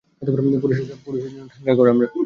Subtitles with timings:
[0.61, 2.07] পুরুষের জন্য ঠান্ডার ঘর আমরা।